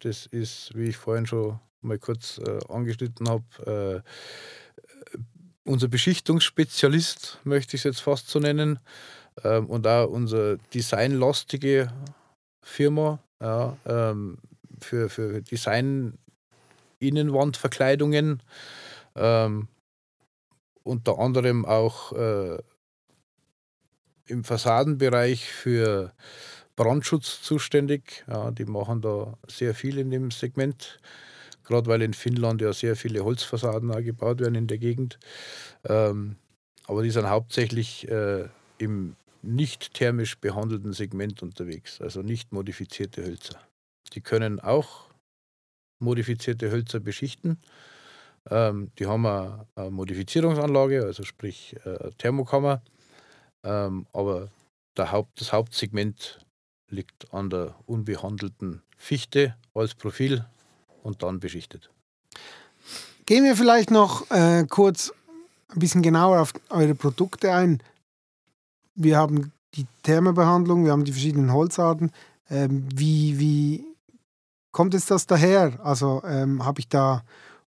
Das 0.00 0.26
ist, 0.26 0.70
wie 0.74 0.88
ich 0.88 0.96
vorhin 0.96 1.26
schon 1.26 1.60
mal 1.82 1.98
kurz 1.98 2.38
äh, 2.38 2.58
angeschnitten 2.72 3.28
habe, 3.28 4.02
äh, 4.06 4.10
unser 5.70 5.88
Beschichtungsspezialist, 5.88 7.38
möchte 7.44 7.76
ich 7.76 7.80
es 7.80 7.84
jetzt 7.84 8.00
fast 8.00 8.28
so 8.28 8.40
nennen. 8.40 8.80
Ähm, 9.44 9.66
und 9.66 9.86
auch 9.86 10.08
unsere 10.08 10.58
designlastige 10.74 11.92
Firma 12.60 13.20
ja, 13.40 13.76
ähm, 13.86 14.38
für, 14.80 15.08
für 15.08 15.42
Design 15.42 16.18
Innenwandverkleidungen. 16.98 18.42
Ähm, 19.14 19.68
unter 20.82 21.18
anderem 21.18 21.64
auch 21.64 22.12
äh, 22.12 22.58
im 24.26 24.44
Fassadenbereich 24.44 25.52
für 25.52 26.12
Brandschutz 26.74 27.42
zuständig. 27.42 28.24
Ja, 28.26 28.50
die 28.50 28.64
machen 28.64 29.02
da 29.02 29.38
sehr 29.46 29.74
viel 29.74 29.98
in 29.98 30.10
dem 30.10 30.30
Segment, 30.30 31.00
gerade 31.70 31.88
weil 31.88 32.02
in 32.02 32.14
Finnland 32.14 32.60
ja 32.60 32.72
sehr 32.72 32.96
viele 32.96 33.24
Holzfassaden 33.24 33.90
auch 33.92 34.02
gebaut 34.02 34.40
werden 34.40 34.56
in 34.56 34.66
der 34.66 34.78
Gegend. 34.78 35.18
Ähm, 35.84 36.36
aber 36.86 37.02
die 37.02 37.10
sind 37.10 37.28
hauptsächlich 37.28 38.08
äh, 38.08 38.48
im 38.78 39.16
nicht 39.42 39.94
thermisch 39.94 40.38
behandelten 40.38 40.92
Segment 40.92 41.42
unterwegs, 41.42 42.00
also 42.00 42.20
nicht 42.20 42.52
modifizierte 42.52 43.24
Hölzer. 43.24 43.58
Die 44.12 44.20
können 44.20 44.60
auch 44.60 45.08
modifizierte 46.00 46.70
Hölzer 46.70 47.00
beschichten. 47.00 47.58
Ähm, 48.50 48.90
die 48.98 49.06
haben 49.06 49.24
eine, 49.24 49.66
eine 49.76 49.90
Modifizierungsanlage, 49.90 51.04
also 51.04 51.22
sprich 51.22 51.76
äh, 51.84 51.96
eine 51.96 52.12
Thermokammer. 52.18 52.82
Ähm, 53.62 54.06
aber 54.12 54.50
Haupt, 54.98 55.40
das 55.40 55.52
Hauptsegment 55.52 56.44
liegt 56.90 57.32
an 57.32 57.48
der 57.48 57.74
unbehandelten 57.86 58.82
Fichte 58.96 59.56
als 59.72 59.94
Profil 59.94 60.44
und 61.02 61.22
dann 61.22 61.40
beschichtet. 61.40 61.90
Gehen 63.26 63.44
wir 63.44 63.56
vielleicht 63.56 63.90
noch 63.90 64.30
äh, 64.30 64.64
kurz 64.68 65.12
ein 65.68 65.78
bisschen 65.78 66.02
genauer 66.02 66.40
auf 66.40 66.52
eure 66.68 66.94
Produkte 66.94 67.52
ein. 67.52 67.82
Wir 68.94 69.16
haben 69.16 69.52
die 69.74 69.86
Thermobehandlung, 70.02 70.84
wir 70.84 70.92
haben 70.92 71.04
die 71.04 71.12
verschiedenen 71.12 71.52
Holzarten. 71.52 72.10
Ähm, 72.50 72.88
wie, 72.94 73.38
wie 73.38 73.84
kommt 74.72 74.94
jetzt 74.94 75.10
das 75.10 75.26
daher? 75.26 75.78
Also 75.84 76.22
ähm, 76.24 76.64
habe 76.64 76.80
ich 76.80 76.88
da 76.88 77.22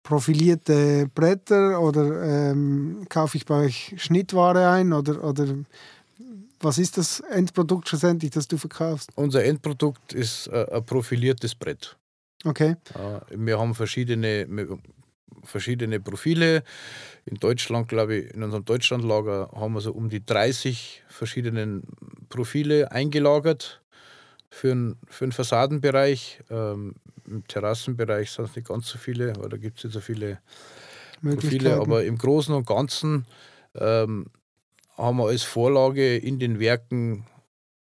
profilierte 0.03 1.11
Bretter 1.15 1.81
oder 1.81 2.23
ähm, 2.23 3.07
kaufe 3.09 3.37
ich 3.37 3.47
bei 3.47 3.65
euch 3.65 3.95
Schnittware 3.97 4.71
ein 4.71 4.93
oder, 4.93 5.25
oder 5.25 5.47
was 6.61 6.79
ist 6.79 6.97
das 6.97 7.21
Endprodukt 7.21 7.89
schlussendlich, 7.89 8.31
das 8.31 8.47
du 8.47 8.57
verkaufst? 8.57 9.11
Unser 9.15 9.45
Endprodukt 9.45 10.12
ist 10.12 10.47
äh, 10.49 10.67
ein 10.71 10.85
profiliertes 10.85 11.55
Brett. 11.55 11.97
Okay, 12.46 12.76
wir 13.30 13.59
haben 13.59 13.74
verschiedene, 13.74 14.46
verschiedene 15.42 15.98
Profile. 15.98 16.62
In 17.24 17.38
Deutschland, 17.38 17.88
glaube 17.88 18.14
ich, 18.14 18.35
in 18.35 18.44
unserem 18.44 18.64
Deutschlandlager 18.64 19.50
haben 19.52 19.74
wir 19.74 19.80
so 19.80 19.92
um 19.92 20.09
die 20.09 20.24
30 20.24 21.02
verschiedene 21.09 21.82
Profile 22.28 22.92
eingelagert 22.92 23.82
für 24.48 24.68
den, 24.68 24.96
für 25.09 25.26
den 25.26 25.32
Fassadenbereich. 25.32 26.40
Ähm, 26.48 26.94
Im 27.26 27.44
Terrassenbereich 27.48 28.30
sind 28.30 28.44
es 28.44 28.54
nicht 28.54 28.68
ganz 28.68 28.87
so 28.87 28.98
viele, 28.98 29.35
weil 29.38 29.48
da 29.48 29.56
gibt 29.56 29.78
es 29.78 29.85
nicht 29.85 29.94
so 29.94 30.00
viele 30.00 30.38
Profile, 31.20 31.80
aber 31.80 32.04
im 32.04 32.16
Großen 32.16 32.54
und 32.54 32.64
Ganzen 32.64 33.26
ähm, 33.74 34.26
haben 34.96 35.16
wir 35.18 35.26
als 35.26 35.42
Vorlage 35.42 36.16
in 36.16 36.38
den 36.38 36.61
Werken 36.61 37.26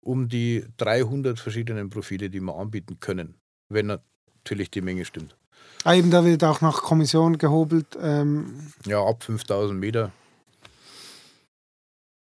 um 0.00 0.28
die 0.28 0.64
300 0.76 1.40
verschiedenen 1.40 1.90
Profile, 1.90 2.30
die 2.30 2.40
wir 2.40 2.54
anbieten 2.54 3.00
können, 3.00 3.34
wenn 3.68 3.98
natürlich 4.42 4.70
die 4.70 4.80
Menge 4.80 5.04
stimmt. 5.04 5.36
Ah, 5.84 5.94
eben, 5.94 6.10
da 6.10 6.24
wird 6.24 6.44
auch 6.44 6.60
nach 6.60 6.82
Kommission 6.82 7.38
gehobelt. 7.38 7.86
Ähm, 8.00 8.72
Ja, 8.86 9.04
ab 9.04 9.22
5000 9.22 9.78
Meter. 9.78 10.12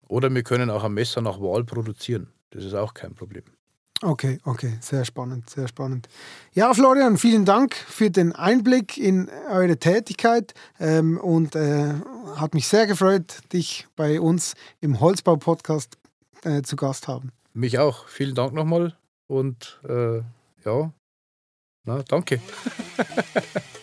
Oder 0.08 0.34
wir 0.34 0.44
können 0.44 0.70
auch 0.70 0.84
ein 0.84 0.94
Messer 0.94 1.22
nach 1.22 1.40
Wahl 1.40 1.64
produzieren. 1.64 2.28
Das 2.52 2.64
ist 2.64 2.74
auch 2.74 2.94
kein 2.94 3.14
Problem. 3.14 3.44
Okay, 4.02 4.40
okay, 4.46 4.78
sehr 4.82 5.04
spannend, 5.04 5.50
sehr 5.50 5.68
spannend. 5.68 6.08
Ja, 6.54 6.74
Florian, 6.74 7.18
vielen 7.18 7.44
Dank 7.44 7.76
für 7.76 8.10
den 8.10 8.34
Einblick 8.34 8.98
in 8.98 9.30
eure 9.52 9.78
Tätigkeit 9.78 10.54
ähm, 10.80 11.18
und 11.18 11.56
äh, 11.56 11.94
hat 12.38 12.54
mich 12.54 12.68
sehr 12.70 12.88
gefreut, 12.88 13.42
dich 13.52 13.88
bei 13.98 14.22
uns 14.22 14.56
im 14.80 15.02
Holzbau-Podcast 15.02 15.98
äh, 16.44 16.62
zu 16.62 16.78
Gast 16.78 17.10
haben. 17.10 17.34
Mich 17.54 17.78
auch. 17.78 18.08
Vielen 18.08 18.36
Dank 18.36 18.54
nochmal 18.54 18.96
und 19.28 19.82
äh, 19.88 20.22
ja, 20.64 20.94
na, 21.90 22.06
danke. 22.06 22.38